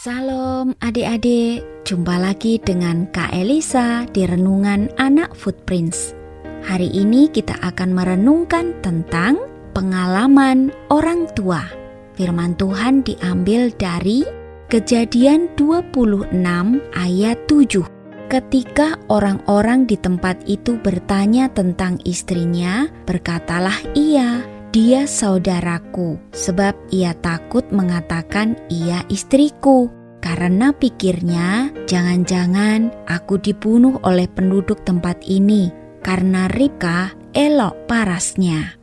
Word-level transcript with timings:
Salam 0.00 0.72
adik-adik, 0.80 1.60
jumpa 1.84 2.16
lagi 2.16 2.56
dengan 2.56 3.04
Kak 3.12 3.36
Elisa 3.36 4.08
di 4.08 4.24
Renungan 4.24 4.88
Anak 4.96 5.36
Footprints. 5.36 6.16
Hari 6.64 6.88
ini 6.88 7.28
kita 7.28 7.52
akan 7.60 7.92
merenungkan 7.92 8.80
tentang 8.80 9.36
pengalaman 9.76 10.72
orang 10.88 11.28
tua. 11.36 11.68
Firman 12.16 12.56
Tuhan 12.56 13.04
diambil 13.04 13.68
dari 13.76 14.24
Kejadian 14.72 15.52
26 15.60 16.32
ayat 16.96 17.36
7. 17.44 17.84
Ketika 18.32 18.96
orang-orang 19.12 19.84
di 19.84 20.00
tempat 20.00 20.40
itu 20.48 20.80
bertanya 20.80 21.52
tentang 21.52 22.00
istrinya, 22.08 22.88
berkatalah 23.04 23.76
ia, 23.92 24.40
dia 24.70 25.02
saudaraku, 25.02 26.14
sebab 26.30 26.78
ia 26.94 27.10
takut 27.18 27.66
mengatakan 27.74 28.54
ia 28.70 29.02
istriku. 29.10 29.90
Karena 30.20 30.70
pikirnya, 30.70 31.72
jangan-jangan 31.88 32.92
aku 33.08 33.40
dibunuh 33.40 33.98
oleh 34.04 34.28
penduduk 34.30 34.84
tempat 34.86 35.18
ini 35.26 35.72
karena 36.04 36.46
Ribka 36.52 37.10
elok 37.34 37.88
parasnya. 37.88 38.76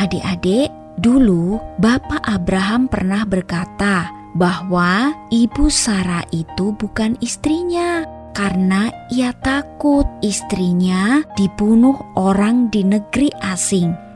Adik-adik, 0.00 0.72
dulu 0.98 1.60
Bapak 1.78 2.24
Abraham 2.24 2.88
pernah 2.88 3.28
berkata 3.28 4.08
bahwa 4.34 5.12
ibu 5.28 5.68
Sarah 5.68 6.24
itu 6.32 6.72
bukan 6.74 7.14
istrinya 7.20 8.08
karena 8.32 8.88
ia 9.12 9.36
takut 9.44 10.08
istrinya 10.24 11.20
dibunuh 11.36 11.98
orang 12.16 12.72
di 12.72 12.88
negeri 12.88 13.28
asing 13.44 14.09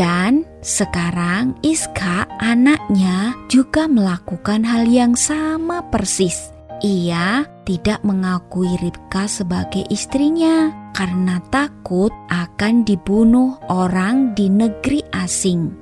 dan 0.00 0.48
sekarang 0.64 1.60
Iska 1.60 2.24
anaknya 2.40 3.36
juga 3.52 3.84
melakukan 3.84 4.64
hal 4.64 4.88
yang 4.88 5.12
sama 5.12 5.84
persis. 5.92 6.48
Ia 6.80 7.44
tidak 7.68 8.00
mengakui 8.00 8.80
Ribka 8.80 9.28
sebagai 9.28 9.84
istrinya 9.92 10.72
karena 10.96 11.36
takut 11.52 12.08
akan 12.32 12.88
dibunuh 12.88 13.60
orang 13.68 14.32
di 14.32 14.48
negeri 14.48 15.04
asing. 15.12 15.76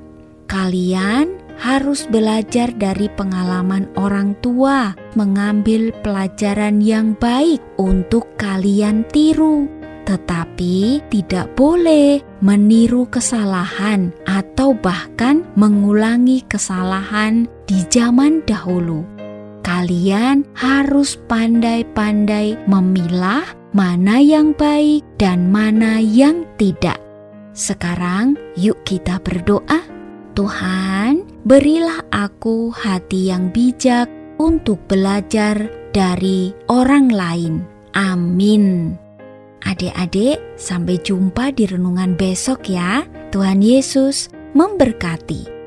Kalian 0.50 1.39
harus 1.62 2.02
belajar 2.11 2.74
dari 2.74 3.06
pengalaman 3.14 3.86
orang 3.94 4.34
tua, 4.42 4.98
mengambil 5.14 5.94
pelajaran 6.02 6.83
yang 6.83 7.14
baik 7.14 7.62
untuk 7.78 8.27
kalian 8.34 9.06
tiru 9.14 9.77
tetapi 10.09 11.05
tidak 11.12 11.53
boleh 11.53 12.25
meniru 12.41 13.05
kesalahan 13.12 14.09
atau 14.25 14.73
bahkan 14.73 15.45
mengulangi 15.53 16.41
kesalahan 16.48 17.45
di 17.69 17.84
zaman 17.92 18.41
dahulu. 18.48 19.05
Kalian 19.61 20.48
harus 20.56 21.20
pandai-pandai 21.29 22.56
memilah 22.64 23.45
mana 23.77 24.17
yang 24.17 24.56
baik 24.56 25.05
dan 25.20 25.53
mana 25.53 26.01
yang 26.01 26.48
tidak. 26.56 26.97
Sekarang, 27.53 28.33
yuk 28.56 28.81
kita 28.89 29.20
berdoa. 29.20 29.84
Tuhan, 30.33 31.29
berilah 31.45 32.01
aku 32.09 32.73
hati 32.73 33.29
yang 33.29 33.53
bijak 33.53 34.09
untuk 34.41 34.81
belajar 34.89 35.69
dari 35.92 36.55
orang 36.70 37.12
lain. 37.12 37.55
Amin. 37.92 38.97
Adik-adik, 39.67 40.39
sampai 40.55 41.03
jumpa 41.03 41.51
di 41.51 41.67
renungan 41.67 42.14
besok 42.14 42.70
ya. 42.70 43.03
Tuhan 43.34 43.59
Yesus 43.59 44.31
memberkati. 44.55 45.58